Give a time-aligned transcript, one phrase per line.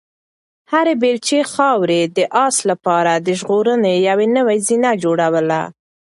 [0.71, 5.61] هرې بیلچې خاورې د آس لپاره د ژغورنې یوه نوې زینه جوړوله.